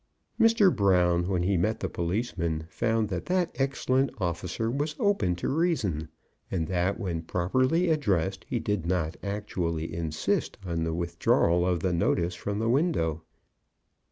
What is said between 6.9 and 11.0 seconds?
when properly addressed he did not actually insist on the